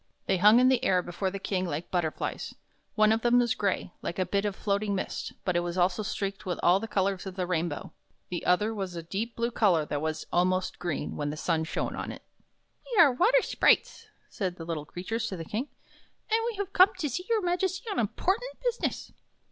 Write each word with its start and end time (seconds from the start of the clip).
They 0.25 0.37
hung 0.37 0.59
in 0.59 0.67
the 0.67 0.83
air 0.83 1.03
before 1.03 1.29
the 1.29 1.37
King 1.37 1.67
like 1.67 1.91
butterflies. 1.91 2.55
One 2.95 3.11
of 3.11 3.21
them 3.21 3.37
was 3.37 3.53
gray, 3.53 3.91
like 4.01 4.17
a 4.17 4.25
bit 4.25 4.45
of 4.45 4.55
floating 4.55 4.95
mist, 4.95 5.33
but 5.45 5.55
it 5.55 5.59
was 5.59 5.77
also 5.77 6.01
streaked 6.01 6.43
with 6.43 6.59
all 6.63 6.79
the 6.79 6.87
colors 6.87 7.27
of 7.27 7.35
the 7.35 7.45
rainbow. 7.45 7.93
The 8.29 8.43
other 8.47 8.73
was 8.73 8.95
of 8.95 9.05
a 9.05 9.07
deep 9.07 9.35
blue 9.35 9.51
color 9.51 9.85
that 9.85 10.01
was 10.01 10.25
almost 10.33 10.79
green 10.79 11.17
when 11.17 11.29
the 11.29 11.37
sun 11.37 11.65
shone 11.65 11.95
on 11.95 12.11
it." 12.11 12.23
We 12.91 12.99
are 12.99 13.11
water 13.13 13.43
sprites," 13.43 14.07
said 14.27 14.55
these 14.55 14.67
little 14.67 14.85
creatures 14.85 15.27
to 15.27 15.37
the 15.37 15.45
King," 15.45 15.67
and 16.31 16.39
we 16.49 16.55
have 16.57 16.73
come 16.73 16.89
to 16.97 17.07
see 17.07 17.27
your 17.29 17.43
Majesty 17.43 17.87
on 17.91 17.99
important 17.99 18.53
business." 18.63 19.11